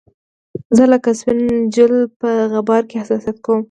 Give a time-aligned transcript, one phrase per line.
[0.77, 1.39] زه لکه سپین
[1.75, 3.59] جلد په غبار کې حساسیت کومه